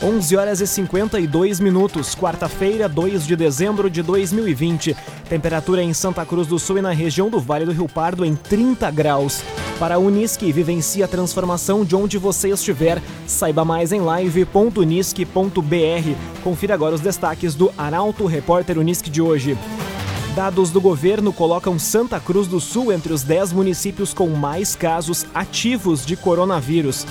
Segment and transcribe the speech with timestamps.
[0.00, 4.96] 11 horas e 52 minutos, quarta-feira, 2 de dezembro de 2020.
[5.28, 8.36] Temperatura em Santa Cruz do Sul e na região do Vale do Rio Pardo em
[8.36, 9.42] 30 graus.
[9.76, 13.02] Para a Unisque, vivencie a transformação de onde você estiver.
[13.26, 16.42] Saiba mais em live.unisque.br.
[16.44, 19.58] Confira agora os destaques do Arauto Repórter Unisque de hoje.
[20.38, 25.26] Dados do governo colocam Santa Cruz do Sul entre os 10 municípios com mais casos
[25.34, 27.04] ativos de coronavírus.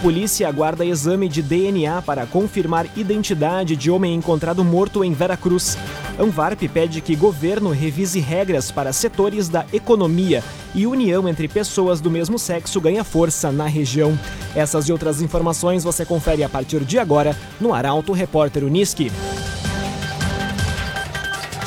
[0.00, 5.76] Polícia aguarda exame de DNA para confirmar identidade de homem encontrado morto em Veracruz.
[6.18, 10.42] Anvarp pede que governo revise regras para setores da economia
[10.74, 14.18] e união entre pessoas do mesmo sexo ganha força na região.
[14.56, 19.12] Essas e outras informações você confere a partir de agora no Arauto Repórter Uniski.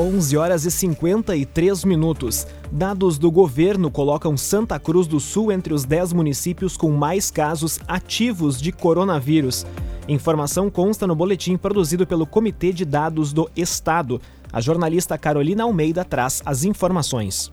[0.00, 2.46] 11 horas e 53 minutos.
[2.70, 7.80] Dados do governo colocam Santa Cruz do Sul entre os 10 municípios com mais casos
[7.88, 9.66] ativos de coronavírus.
[10.06, 14.20] Informação consta no boletim produzido pelo Comitê de Dados do Estado.
[14.52, 17.52] A jornalista Carolina Almeida traz as informações.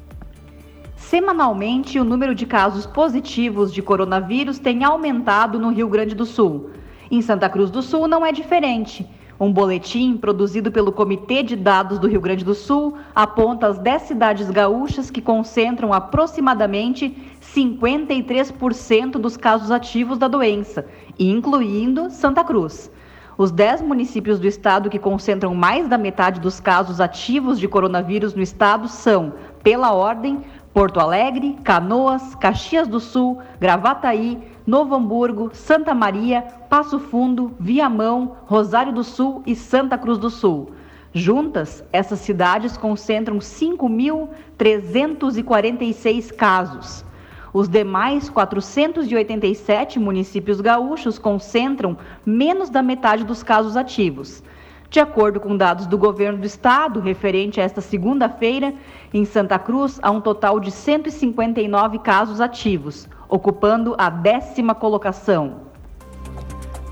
[0.96, 6.70] Semanalmente, o número de casos positivos de coronavírus tem aumentado no Rio Grande do Sul.
[7.10, 9.04] Em Santa Cruz do Sul não é diferente.
[9.38, 14.02] Um boletim produzido pelo Comitê de Dados do Rio Grande do Sul aponta as 10
[14.04, 17.14] cidades gaúchas que concentram aproximadamente
[17.54, 20.86] 53% dos casos ativos da doença,
[21.20, 22.90] incluindo Santa Cruz.
[23.38, 28.34] Os 10 municípios do estado que concentram mais da metade dos casos ativos de coronavírus
[28.34, 35.94] no estado são, pela ordem, Porto Alegre, Canoas, Caxias do Sul, Gravataí, Novo Hamburgo, Santa
[35.94, 40.72] Maria, Passo Fundo, Viamão, Rosário do Sul e Santa Cruz do Sul.
[41.14, 47.06] Juntas, essas cidades concentram 5.346 casos.
[47.54, 51.96] Os demais 487 municípios gaúchos concentram
[52.26, 54.42] menos da metade dos casos ativos.
[54.90, 58.74] De acordo com dados do governo do estado, referente a esta segunda-feira,
[59.14, 65.66] em Santa Cruz há um total de 159 casos ativos, ocupando a décima colocação.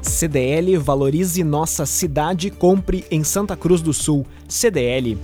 [0.01, 4.25] CDL Valorize Nossa Cidade Compre em Santa Cruz do Sul.
[4.47, 5.17] CDL.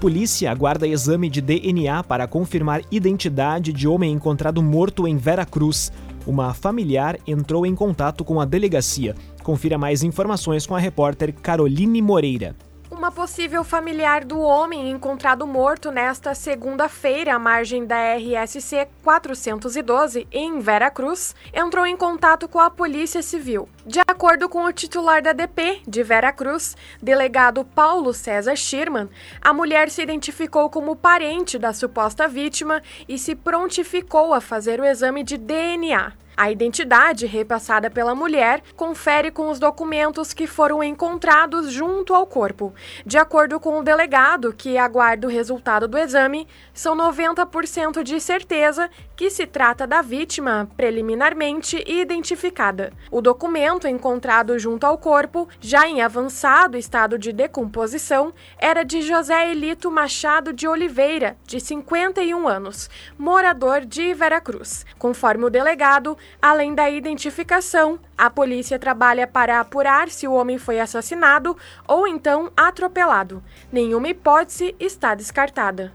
[0.00, 5.90] Polícia aguarda exame de DNA para confirmar identidade de homem encontrado morto em Vera Cruz.
[6.26, 9.14] Uma familiar entrou em contato com a delegacia.
[9.42, 12.54] Confira mais informações com a repórter Caroline Moreira.
[12.98, 20.58] Uma possível familiar do homem encontrado morto nesta segunda-feira à margem da RSC 412, em
[20.58, 23.68] Vera Cruz, entrou em contato com a Polícia Civil.
[23.88, 29.08] De acordo com o titular da DP de Vera Cruz, delegado Paulo César Schirman,
[29.40, 34.84] a mulher se identificou como parente da suposta vítima e se prontificou a fazer o
[34.84, 36.12] exame de DNA.
[36.40, 42.72] A identidade repassada pela mulher confere com os documentos que foram encontrados junto ao corpo.
[43.04, 48.88] De acordo com o delegado, que aguarda o resultado do exame, são 90% de certeza
[49.16, 52.92] que se trata da vítima preliminarmente identificada.
[53.10, 59.50] O documento encontrado junto ao corpo, já em avançado estado de decomposição, era de José
[59.50, 64.86] Elito Machado de Oliveira, de 51 anos, morador de Veracruz.
[64.98, 70.80] Conforme o delegado, Além da identificação, a polícia trabalha para apurar se o homem foi
[70.80, 71.56] assassinado
[71.86, 73.42] ou então atropelado.
[73.72, 75.92] Nenhuma hipótese está descartada.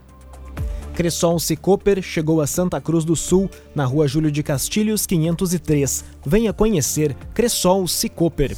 [0.94, 6.04] Cressol Cicoper chegou a Santa Cruz do Sul, na rua Júlio de Castilhos, 503.
[6.24, 8.56] Venha conhecer Cressol Cicoper.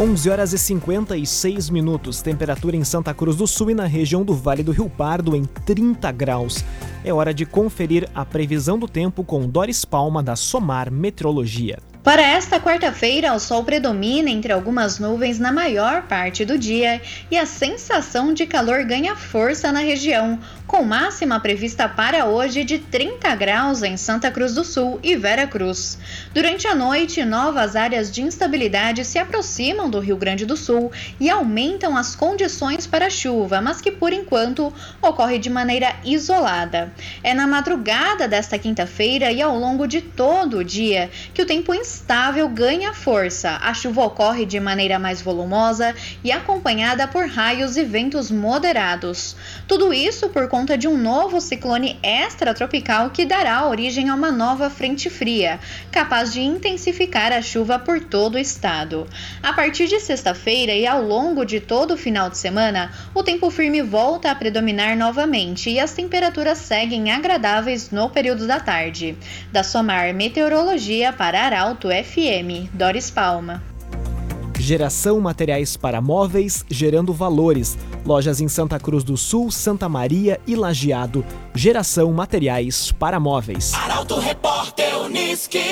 [0.00, 2.22] 11 horas e 56 minutos.
[2.22, 5.44] Temperatura em Santa Cruz do Sul e na região do Vale do Rio Pardo em
[5.44, 6.64] 30 graus.
[7.04, 11.78] É hora de conferir a previsão do tempo com Doris Palma da Somar Meteorologia.
[12.08, 17.36] Para esta quarta-feira, o sol predomina entre algumas nuvens na maior parte do dia e
[17.36, 23.34] a sensação de calor ganha força na região, com máxima prevista para hoje de 30
[23.36, 25.98] graus em Santa Cruz do Sul e Vera Cruz.
[26.32, 30.90] Durante a noite, novas áreas de instabilidade se aproximam do Rio Grande do Sul
[31.20, 34.72] e aumentam as condições para chuva, mas que por enquanto
[35.02, 36.90] ocorre de maneira isolada.
[37.22, 41.74] É na madrugada desta quinta-feira e ao longo de todo o dia que o tempo
[41.74, 43.58] encerra instável ganha força.
[43.60, 49.36] A chuva ocorre de maneira mais volumosa e acompanhada por raios e ventos moderados.
[49.66, 54.70] Tudo isso por conta de um novo ciclone extratropical que dará origem a uma nova
[54.70, 55.58] frente fria,
[55.90, 59.06] capaz de intensificar a chuva por todo o estado.
[59.42, 63.50] A partir de sexta-feira e ao longo de todo o final de semana, o tempo
[63.50, 69.16] firme volta a predominar novamente e as temperaturas seguem agradáveis no período da tarde.
[69.50, 73.62] Da Somar Meteorologia para Arauto FM, Doris Palma.
[74.58, 77.78] Geração materiais para móveis, gerando valores.
[78.04, 81.24] Lojas em Santa Cruz do Sul, Santa Maria e Lajeado.
[81.54, 83.72] Geração materiais para móveis.
[83.74, 85.62] Arauto Repórter Uniski.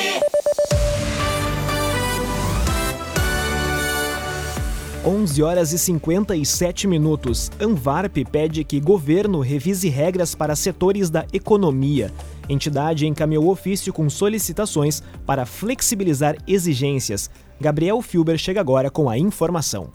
[5.05, 7.49] Onze horas e 57 minutos.
[7.61, 12.13] Anvarp pede que governo revise regras para setores da economia.
[12.49, 17.31] Entidade encaminhou ofício com solicitações para flexibilizar exigências.
[17.61, 19.91] Gabriel Filber chega agora com a informação.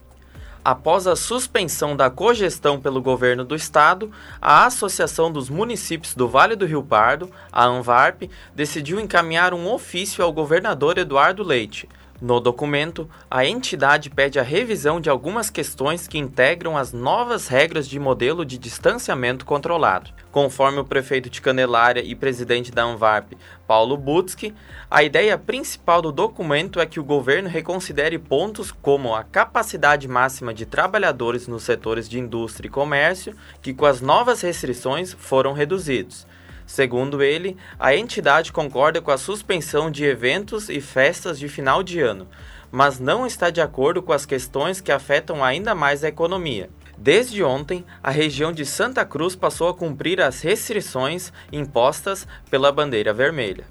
[0.64, 6.56] Após a suspensão da cogestão pelo governo do estado, a Associação dos Municípios do Vale
[6.56, 11.90] do Rio Pardo, a ANVARP, decidiu encaminhar um ofício ao governador Eduardo Leite.
[12.22, 17.88] No documento, a entidade pede a revisão de algumas questões que integram as novas regras
[17.88, 20.12] de modelo de distanciamento controlado.
[20.32, 23.34] Conforme o prefeito de Canelária e presidente da ANVARP,
[23.66, 24.54] Paulo Butski,
[24.90, 30.54] a ideia principal do documento é que o governo reconsidere pontos como a capacidade máxima
[30.54, 36.28] de trabalhadores nos setores de indústria e comércio, que com as novas restrições foram reduzidos
[36.72, 42.00] Segundo ele, a entidade concorda com a suspensão de eventos e festas de final de
[42.00, 42.26] ano,
[42.72, 46.70] mas não está de acordo com as questões que afetam ainda mais a economia.
[46.98, 53.12] Desde ontem, a região de Santa Cruz passou a cumprir as restrições impostas pela bandeira
[53.12, 53.66] vermelha.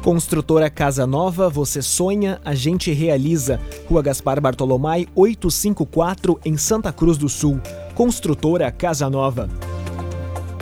[0.00, 3.60] Construtora Casa Nova, você sonha, a gente realiza.
[3.88, 7.60] Rua Gaspar Bartolomai, 854, em Santa Cruz do Sul.
[7.96, 9.50] Construtora Casa Nova.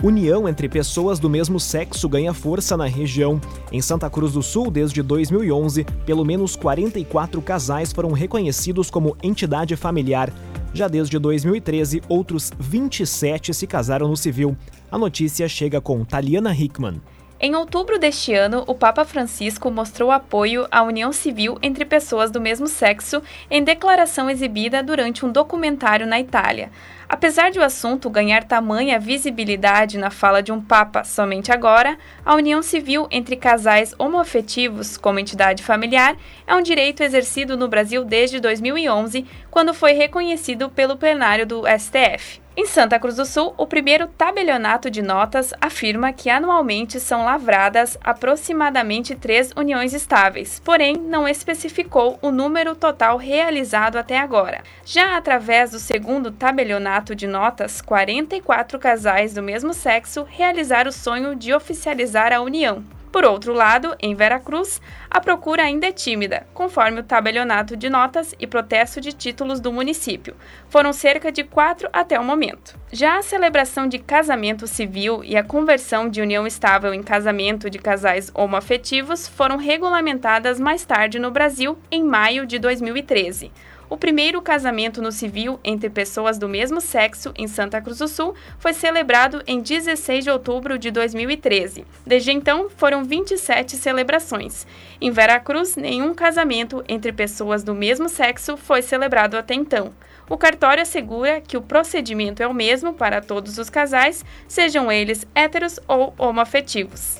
[0.05, 3.41] União entre pessoas do mesmo sexo ganha força na região.
[3.73, 9.75] Em Santa Cruz do Sul, desde 2011, pelo menos 44 casais foram reconhecidos como entidade
[9.77, 10.31] familiar.
[10.75, 14.55] Já desde 2013, outros 27 se casaram no civil.
[14.93, 17.01] A notícia chega com Taliana Hickman.
[17.41, 22.41] Em outubro deste ano, o Papa Francisco mostrou apoio à união civil entre pessoas do
[22.41, 26.71] mesmo sexo em declaração exibida durante um documentário na Itália.
[27.09, 32.35] Apesar de o assunto ganhar tamanha visibilidade na fala de um Papa somente agora, a
[32.35, 36.17] união civil entre casais homoafetivos como entidade familiar
[36.47, 42.45] é um direito exercido no Brasil desde 2011, quando foi reconhecido pelo plenário do STF.
[42.57, 47.99] Em Santa Cruz do Sul, o primeiro tabelionato de notas afirma que anualmente são lavradas
[48.01, 54.63] aproximadamente três uniões estáveis, porém não especificou o número total realizado até agora.
[54.85, 61.35] Já através do segundo tabelionato de notas, 44 casais do mesmo sexo realizaram o sonho
[61.35, 62.85] de oficializar a união.
[63.15, 68.35] Por outro lado, em Veracruz, a procura ainda é tímida, conforme o tabelionato de notas
[68.41, 70.35] e protesto de títulos do município.
[70.69, 72.77] Foram cerca de quatro até o momento.
[72.93, 77.79] Já a celebração de casamento civil e a conversão de união estável em casamento de
[77.79, 83.53] casais homoafetivos foram regulamentadas mais tarde no Brasil, em maio de 2013.
[83.89, 88.35] O primeiro casamento no civil entre pessoas do mesmo sexo em Santa Cruz do Sul
[88.59, 91.85] foi celebrado em 16 de outubro de 2013.
[92.07, 94.67] Desde então, foram 27 celebrações.
[95.01, 99.93] Em Veracruz, nenhum casamento entre pessoas do mesmo sexo foi celebrado até então.
[100.29, 105.27] O cartório assegura que o procedimento é o mesmo para todos os casais, sejam eles
[105.35, 107.19] héteros ou homoafetivos.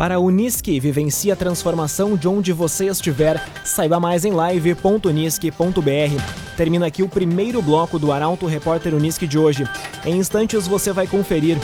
[0.00, 3.38] Para a Unisque, vivencie a transformação de onde você estiver.
[3.62, 6.56] Saiba mais em live.unisque.br.
[6.56, 9.68] Termina aqui o primeiro bloco do Arauto Repórter Unisque de hoje.
[10.06, 11.58] Em instantes você vai conferir.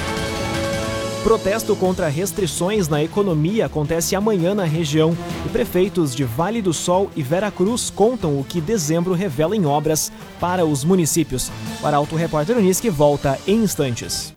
[1.23, 5.17] Protesto contra restrições na economia acontece amanhã na região
[5.47, 10.13] e prefeitos de Vale do Sol e Veracruz contam o que dezembro revela em obras
[10.39, 11.51] para os municípios.
[11.83, 14.35] O Arauto Repórter Unisque volta em instantes.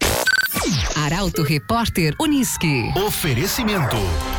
[1.09, 2.91] Arauto Repórter Uniski.
[2.95, 4.38] Oferecimento.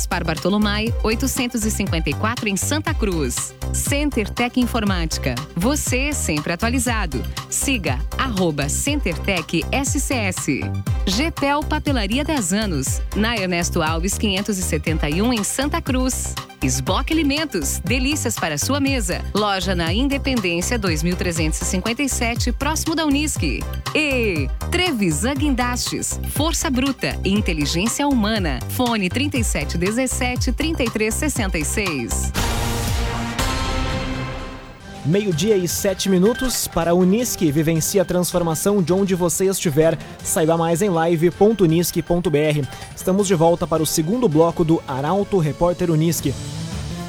[0.00, 3.54] Gaspar Bartolomai, 854 em Santa Cruz.
[3.74, 5.34] Center Tech Informática.
[5.54, 7.22] Você sempre atualizado.
[7.50, 10.46] Siga arroba CenterTech SCS.
[11.04, 13.02] GPEL Papelaria 10 anos.
[13.14, 16.34] Na Ernesto Alves 571 em Santa Cruz.
[16.62, 19.24] Esboque Alimentos, delícias para sua mesa.
[19.34, 23.60] Loja na Independência 2357, próximo da Unisque.
[23.94, 28.58] E Trevisan Guindastes, força bruta e inteligência humana.
[28.70, 32.32] Fone 3717 3366.
[35.04, 37.50] Meio-dia e sete minutos para a Unisque.
[37.50, 39.96] Vivencie a transformação de onde você estiver.
[40.22, 42.68] Saiba mais em live.unisque.br.
[42.94, 46.34] Estamos de volta para o segundo bloco do Arauto Repórter Unisque.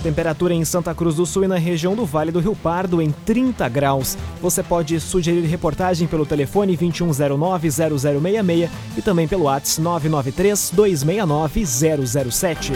[0.01, 3.11] Temperatura em Santa Cruz do Sul e na região do Vale do Rio Pardo em
[3.11, 4.17] 30 graus.
[4.41, 12.71] Você pode sugerir reportagem pelo telefone 2109-0066 e também pelo WhatsApp 993-269-007.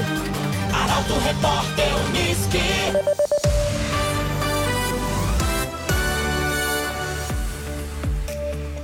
[0.73, 2.59] Arauto Repórter Unisque.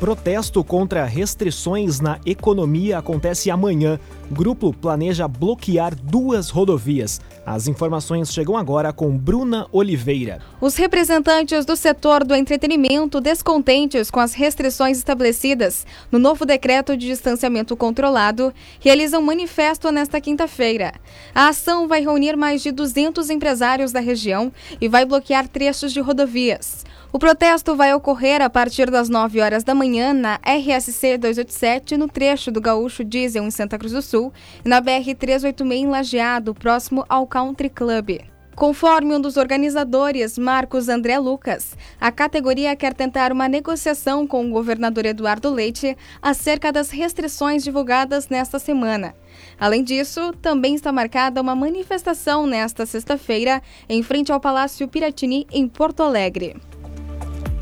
[0.01, 3.99] Protesto contra restrições na economia acontece amanhã.
[4.31, 7.21] Grupo planeja bloquear duas rodovias.
[7.45, 10.41] As informações chegam agora com Bruna Oliveira.
[10.59, 17.05] Os representantes do setor do entretenimento, descontentes com as restrições estabelecidas no novo decreto de
[17.05, 20.93] distanciamento controlado, realizam manifesto nesta quinta-feira.
[21.35, 25.99] A ação vai reunir mais de 200 empresários da região e vai bloquear trechos de
[25.99, 26.89] rodovias.
[27.13, 32.07] O protesto vai ocorrer a partir das 9 horas da manhã na RSC 287, no
[32.07, 34.31] trecho do Gaúcho Diesel em Santa Cruz do Sul,
[34.63, 38.21] e na BR 386 em Lajeado, próximo ao Country Club.
[38.55, 44.51] Conforme um dos organizadores, Marcos André Lucas, a categoria quer tentar uma negociação com o
[44.51, 49.13] governador Eduardo Leite acerca das restrições divulgadas nesta semana.
[49.59, 55.67] Além disso, também está marcada uma manifestação nesta sexta-feira em frente ao Palácio Piratini, em
[55.67, 56.55] Porto Alegre.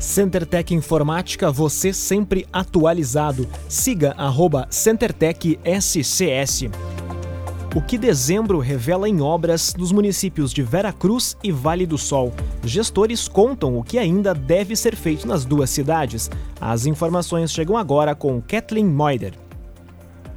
[0.00, 3.46] CenterTech Informática, você sempre atualizado.
[3.68, 6.62] Siga arroba SCS.
[7.76, 12.32] O que dezembro revela em obras dos municípios de Vera Cruz e Vale do Sol.
[12.64, 16.30] Gestores contam o que ainda deve ser feito nas duas cidades.
[16.58, 19.34] As informações chegam agora com Kathleen Moider.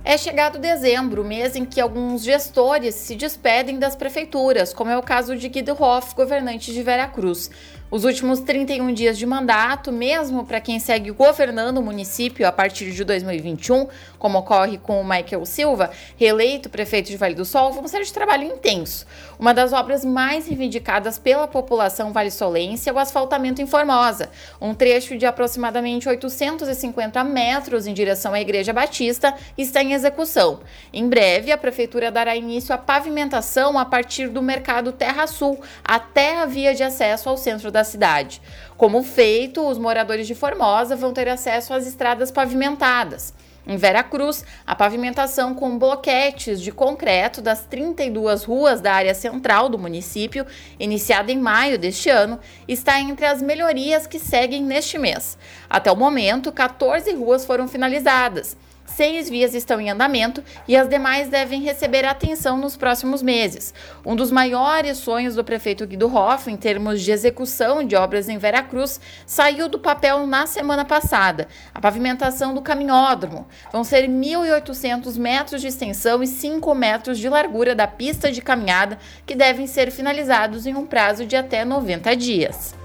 [0.05, 5.01] É chegado dezembro, mês em que alguns gestores se despedem das prefeituras, como é o
[5.01, 7.49] caso de Guido Hoff, governante de Vera Cruz.
[7.93, 12.91] Os últimos 31 dias de mandato, mesmo para quem segue governando o município a partir
[12.91, 17.87] de 2021, como ocorre com o Michael Silva, reeleito prefeito de Vale do Sol, vão
[17.87, 19.05] ser de trabalho intenso.
[19.37, 25.15] Uma das obras mais reivindicadas pela população vale-solense é o asfaltamento em Formosa, um trecho
[25.15, 30.61] de aproximadamente 850 metros em direção à Igreja Batista está em execução.
[30.91, 36.41] Em breve, a prefeitura dará início à pavimentação a partir do mercado Terra Sul até
[36.41, 38.41] a via de acesso ao centro da cidade.
[38.77, 43.33] Como feito, os moradores de Formosa vão ter acesso às estradas pavimentadas.
[43.65, 49.69] Em Vera Cruz, a pavimentação com bloquetes de concreto das 32 ruas da área central
[49.69, 50.45] do município,
[50.77, 55.37] iniciada em maio deste ano, está entre as melhorias que seguem neste mês.
[55.69, 61.29] Até o momento, 14 ruas foram finalizadas seis vias estão em andamento e as demais
[61.29, 63.73] devem receber atenção nos próximos meses.
[64.05, 68.37] Um dos maiores sonhos do prefeito Guido Hoff, em termos de execução de obras em
[68.37, 73.47] Veracruz, saiu do papel na semana passada: a pavimentação do caminhódromo.
[73.71, 78.97] Vão ser 1.800 metros de extensão e 5 metros de largura da pista de caminhada,
[79.25, 82.82] que devem ser finalizados em um prazo de até 90 dias.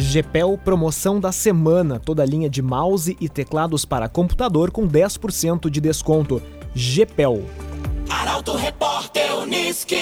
[0.00, 5.78] GPEL Promoção da Semana, toda linha de mouse e teclados para computador com 10% de
[5.78, 6.40] desconto.
[6.74, 7.44] GPEL.
[8.08, 10.00] Arauto Repórter Unisque.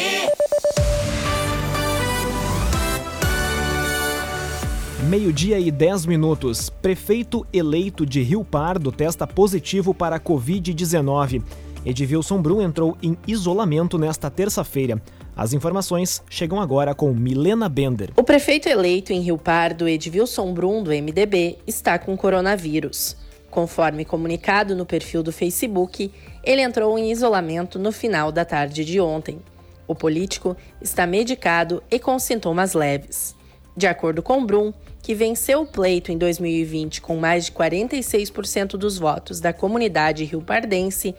[5.08, 6.70] Meio-dia e 10 minutos.
[6.70, 11.42] Prefeito eleito de Rio Pardo testa positivo para a Covid-19.
[11.84, 15.02] Edilson Brum entrou em isolamento nesta terça-feira.
[15.38, 18.10] As informações chegam agora com Milena Bender.
[18.16, 23.16] O prefeito eleito em Rio Pardo, Edvilson Brum, do MDB, está com coronavírus.
[23.48, 29.00] Conforme comunicado no perfil do Facebook, ele entrou em isolamento no final da tarde de
[29.00, 29.38] ontem.
[29.86, 33.36] O político está medicado e com sintomas leves.
[33.76, 38.98] De acordo com Brum, que venceu o pleito em 2020 com mais de 46% dos
[38.98, 41.14] votos da comunidade rio-pardense,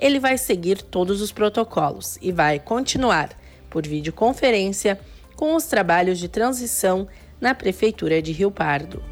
[0.00, 3.38] ele vai seguir todos os protocolos e vai continuar
[3.70, 4.98] por videoconferência
[5.36, 7.06] com os trabalhos de transição
[7.40, 9.02] na Prefeitura de Rio Pardo.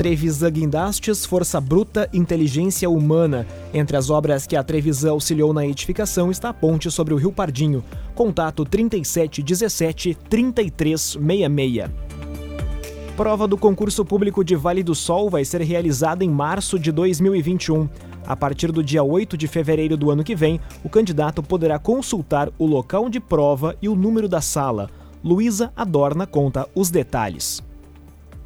[0.00, 3.46] Trevisan Guindastes, Força Bruta, Inteligência Humana.
[3.74, 7.30] Entre as obras que a Trevisan auxiliou na edificação está a ponte sobre o Rio
[7.30, 7.84] Pardinho.
[8.14, 11.90] Contato 3717 3366.
[13.14, 17.86] Prova do concurso público de Vale do Sol vai ser realizada em março de 2021.
[18.30, 22.48] A partir do dia 8 de fevereiro do ano que vem, o candidato poderá consultar
[22.60, 24.88] o local de prova e o número da sala.
[25.20, 27.60] Luísa Adorna conta os detalhes.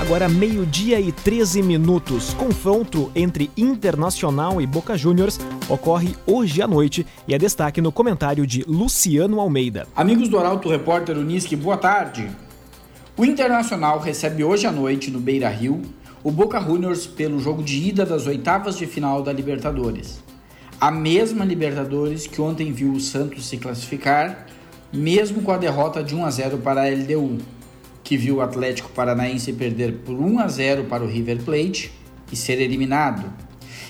[0.00, 2.34] Agora meio-dia e 13 minutos.
[2.34, 5.38] Confronto entre Internacional e Boca Juniors
[5.70, 9.86] ocorre hoje à noite e é destaque no comentário de Luciano Almeida.
[9.94, 12.28] Amigos do Arauto Repórter Unisque, boa tarde.
[13.16, 15.80] O Internacional recebe hoje à noite no Beira Rio
[16.24, 20.20] o Boca Juniors pelo jogo de ida das oitavas de final da Libertadores.
[20.80, 24.46] A mesma Libertadores que ontem viu o Santos se classificar,
[24.92, 27.38] mesmo com a derrota de 1 a 0 para a LDU,
[28.02, 31.92] que viu o Atlético Paranaense perder por 1 a 0 para o River Plate
[32.32, 33.24] e ser eliminado,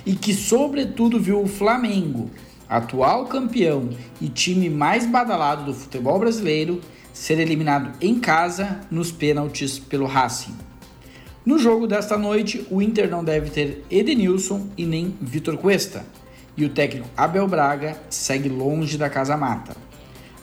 [0.05, 2.31] e que sobretudo viu o Flamengo,
[2.69, 6.81] atual campeão e time mais badalado do futebol brasileiro,
[7.13, 10.55] ser eliminado em casa nos pênaltis pelo Racing.
[11.45, 16.05] No jogo desta noite, o Inter não deve ter Edenilson e nem Vitor Cuesta,
[16.57, 19.77] e o técnico Abel Braga segue longe da casa mata.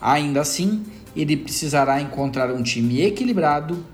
[0.00, 0.84] Ainda assim,
[1.16, 3.84] ele precisará encontrar um time equilibrado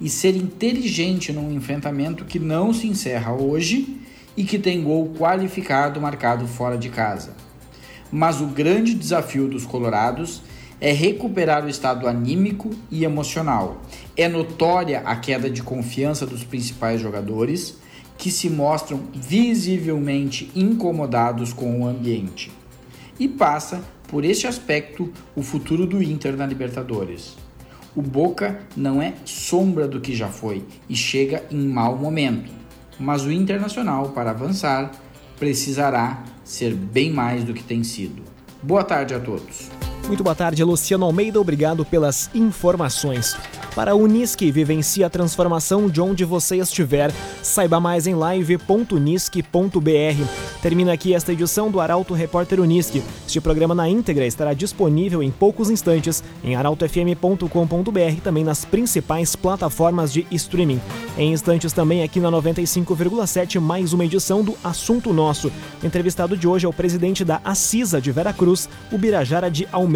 [0.00, 4.00] e ser inteligente num enfrentamento que não se encerra hoje
[4.36, 7.34] e que tem gol qualificado marcado fora de casa.
[8.10, 10.42] Mas o grande desafio dos colorados
[10.80, 13.80] é recuperar o estado anímico e emocional.
[14.16, 17.78] É notória a queda de confiança dos principais jogadores,
[18.16, 22.52] que se mostram visivelmente incomodados com o ambiente.
[23.18, 27.36] E passa por este aspecto o futuro do Inter na Libertadores.
[27.96, 32.50] O Boca não é sombra do que já foi e chega em mau momento,
[32.98, 34.90] mas o Internacional, para avançar,
[35.38, 38.22] precisará ser bem mais do que tem sido.
[38.62, 39.70] Boa tarde a todos.
[40.06, 41.40] Muito boa tarde, Luciano Almeida.
[41.40, 43.34] Obrigado pelas informações.
[43.74, 47.10] Para a Unisque, vivencie a transformação de onde você estiver.
[47.42, 49.48] Saiba mais em live.unisque.br.
[50.62, 53.02] Termina aqui esta edição do Arauto Repórter Unisque.
[53.26, 60.12] Este programa na íntegra estará disponível em poucos instantes em arautofm.com.br também nas principais plataformas
[60.12, 60.80] de streaming.
[61.18, 65.50] Em instantes também aqui na 95,7 mais uma edição do Assunto Nosso.
[65.82, 69.93] O entrevistado de hoje é o presidente da Assisa de Veracruz, o Birajara de Almeida.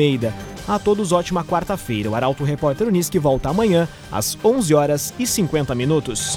[0.68, 2.10] A todos ótima quarta-feira.
[2.10, 6.36] O Arauto Repórter Unisque volta amanhã às 11 horas e 50 minutos.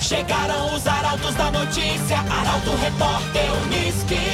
[0.00, 4.31] Chegaram os arautos da notícia, Arauto Repórter Unisque.